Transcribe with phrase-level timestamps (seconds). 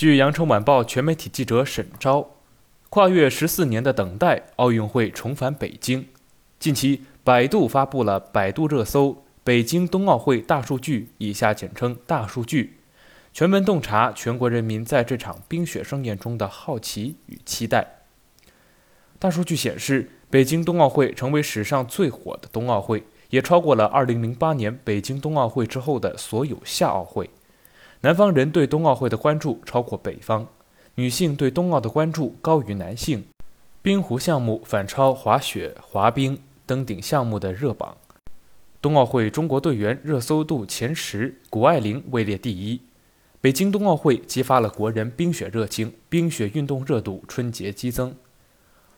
[0.00, 2.28] 据羊城晚报全媒体记者沈钊，
[2.88, 6.08] 跨越十四年的等待，奥运会重返北京。
[6.58, 12.78] 近期，百度发布了百度热搜“北京冬奥会大数据”（以下简称“大数据”），
[13.34, 18.04] 全文洞察全国人民在这场冰雪盛宴中的好奇与期待。
[19.18, 27.28] 大数据显示，北京冬奥会成为史上最火的冬奥会，也超过了2008年北京冬奥会之后的所有夏奥会。
[28.02, 30.46] 南方人对冬奥会的关注超过北方，
[30.94, 33.22] 女性对冬奥的关注高于男性。
[33.82, 37.94] 冰壶项目反超滑雪、滑冰登顶项目的热榜。
[38.80, 42.80] 冬奥会中国队员热搜度前十，谷爱凌位列第一。
[43.42, 48.14] 北京冬奥会激发了国人冰雪热情，冰雪运动热度春节激增。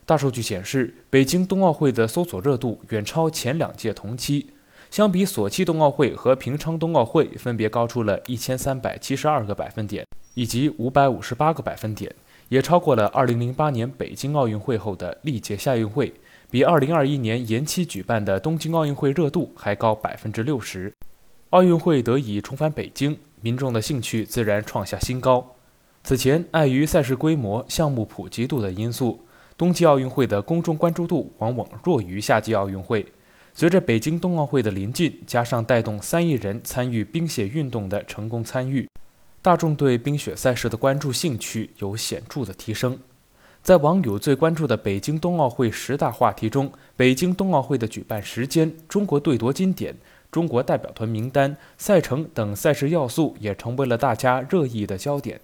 [0.07, 4.51] 大数据显示，北京冬奥会的搜索热度远超前两届同期，
[4.93, 12.15] 相比索契冬奥会和平昌冬奥会，分别高出了一千三百七十二个百分点以及五百五十八个百分点，
[12.51, 16.13] 也超过了二零零八年北京奥运会后的历届夏运会，
[16.51, 20.93] 比二零二一年延期举办的东京奥运会热度还高百分之六十。
[21.49, 25.57] 奥运会得以重返北京，民众的兴趣自然创下新高。
[26.05, 29.19] 此前，碍于赛事规模、项目普及度的因素。
[29.57, 33.07] 冬季奥运会的公众关注度往往弱于夏季奥运会。
[33.55, 38.89] 随着北京冬奥会的临近，加上带动三亿人参与冰雪运动的成功参与，
[39.43, 42.99] 大众对冰雪赛事的关注兴趣有显著的提升。
[43.63, 49.95] 在网友最关注的北京冬奥会十大话题中，北京冬奥会的举办时间、中国队夺金点、
[50.33, 55.39] 中国代表团名单、赛程等赛事要素也成为了大家热议的焦点。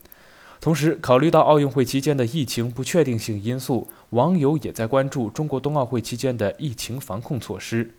[0.60, 7.94] 同时，考虑到奥运会期间的疫情不确定性因素，网友也在关注中国冬奥会期间的疫情防控措施。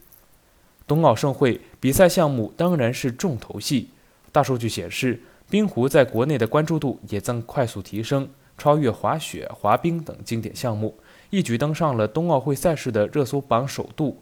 [0.85, 3.89] 冬奥盛会比赛项目当然是重头戏。
[4.31, 10.95] 大数据显示，冰壶在国内的关注度也在快速提升，超越滑雪、滑冰等经典项目，
[11.29, 14.21] 一举登上了冬奥会赛事的热搜榜首度。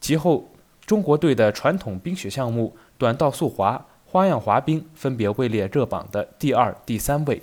[0.00, 0.50] 其后，
[0.84, 7.40] 中国队的传统冰雪项目短道速滑、花样滑冰分别位列热榜的第二、第三位。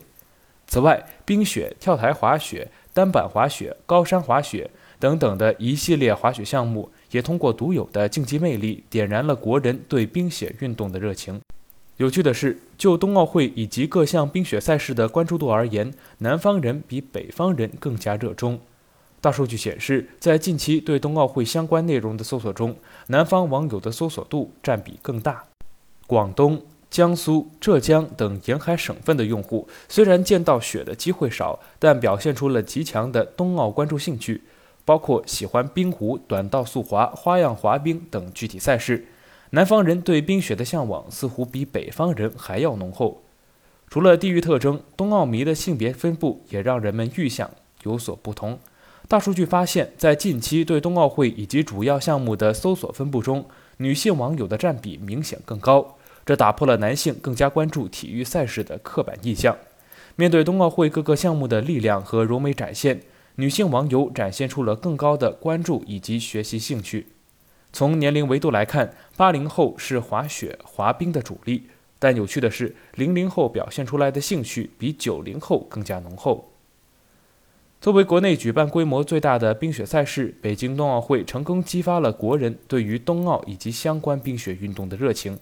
[0.68, 4.70] 此外，冰雪、跳台滑雪、单板滑雪、高山滑雪
[5.00, 11.40] 等等的一系列滑雪项目，也通过独有的竞技魅力，点燃了国人对冰雪运动的热情。
[11.96, 18.60] 有趣的是，就冬奥会以及各项冰雪赛事的关注度而言，南方人比北方人更加热衷。
[19.22, 22.76] 大数据显示，在近期对冬奥会相关内容的搜索中，
[23.08, 25.46] 南方网友的搜索度占比更大。
[26.06, 26.62] 广东。
[26.90, 34.42] 江苏、浙江等沿海省份的用户虽然见到雪的机会少，但表现出了极强的冬奥关注兴趣，
[34.86, 39.06] 包括喜欢冰壶、短道速滑、花样滑冰等具体赛事。
[39.52, 43.24] 南方人对冰雪的向往似乎比北方人还要浓厚。
[43.90, 47.50] 除了地域特征，冬奥迷的性别分布也让人们预想
[47.84, 48.60] 有所不同。
[49.08, 53.46] 大数据发现，在近期对冬奥会以及主要项目的搜索分布中，
[53.78, 55.97] 女性网友的占比明显更高。
[56.28, 59.56] 这打破了男性更加关注体育赛事的刻板印象。
[60.18, 63.00] 面对冬奥会各个项目的力量和柔美展现，
[63.36, 67.08] 女性网友展现出了更高的关注以及学习兴趣。
[67.72, 71.68] 从年龄维度来看，八零后是滑雪、滑冰的主力，
[71.98, 76.52] 但有趣的是，零零后表现出来的兴趣比九零后更加浓厚。
[77.80, 85.40] 作为国内举办规模最大的冰雪赛事，北京冬奥会成功激发了国人对于冬奥以及相关冰雪运动的热情。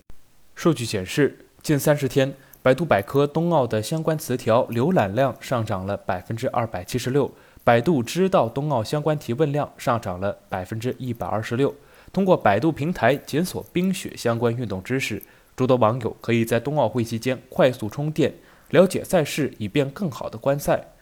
[0.55, 7.29] 数据显示，近三十天，百度百科冬奥的相关词条浏览量上涨了百分之二百七十六，
[7.63, 11.75] 百度知道冬奥相关提问量上涨了百分之一百二十六。
[12.13, 15.21] 通过百度平台检索冰雪相关运动知识，
[15.57, 18.33] 诸多网友可以在冬奥会期间快速充电，
[18.69, 20.93] 了解赛事，以便更好的观赛。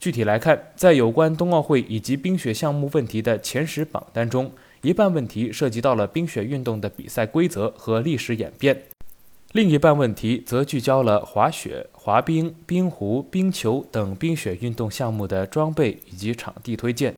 [0.00, 4.50] 具体来看，在有关冬奥会以及冰雪项目问题的前十榜单中，
[4.84, 8.82] 一半问题涉及到了冰雪运动的比赛规则和历史演变，
[9.52, 17.14] 另一半问题则聚焦了滑雪、滑冰、冰壶、冰球等冰雪运动项目的装备以及场地推荐。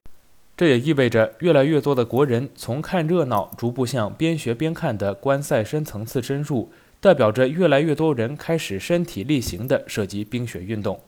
[0.57, 6.71] 这也意味着，越来越多的国人从看热闹逐步向边学边看的观赛深层次深入，
[7.01, 11.01] 代表着越来越多人开始身体力行地涉及冰雪运动。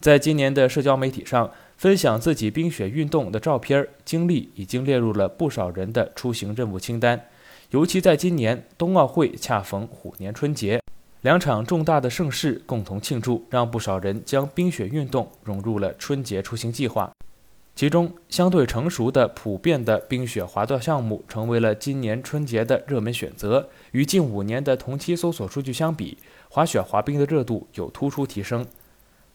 [0.00, 1.50] 在今年的社交媒体上。
[1.78, 7.24] 分享自己冰雪运动的照片经历，已经列入了不少人的出行任务清单。
[7.70, 10.82] 尤其在今年冬奥会恰逢虎年春节，
[11.20, 17.12] 两场重大的盛事共同庆祝，让不少人将冰雪运动融入了春节出行计划。
[17.76, 23.68] 其中，相对成熟的普遍的冰雪滑道项目成为了今年春节的热门选择。
[23.92, 28.66] 与近五年的同期搜索数据相比，滑雪滑冰的热度有突出提升。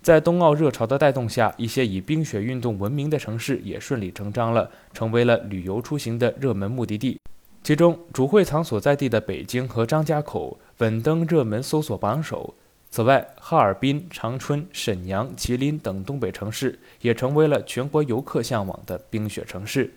[0.03, 7.17] 在冬奥热潮的带动下，一些以冰雪运动闻名的城市也顺理成章了，成为了旅游出行的热门目的地。
[7.63, 12.53] 其中，主会场所在地的北京和张家口稳登热门搜索榜首。
[12.91, 19.89] 此外，哈尔滨、长春、沈阳、吉林等东北城市也成为了全国游客向往的冰雪城市。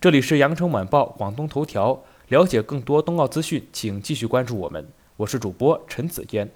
[0.00, 4.88] 这里是羊城晚报广东头条，了解更多冬奥资讯，请继续关注我们。
[5.18, 6.48] 我是主播陈子嫣。